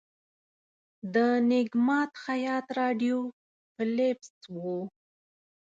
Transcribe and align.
د 1.13 1.15
نیک 1.49 1.71
ماد 1.85 2.11
خیاط 2.23 2.67
راډیو 2.79 3.19
فلپس 3.73 4.31
وه. 4.61 4.77